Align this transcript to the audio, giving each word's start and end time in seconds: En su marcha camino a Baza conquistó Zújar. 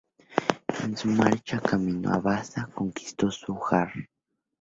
En 0.83 0.97
su 0.97 1.09
marcha 1.09 1.59
camino 1.59 2.11
a 2.11 2.17
Baza 2.17 2.65
conquistó 2.73 3.29
Zújar. 3.29 3.91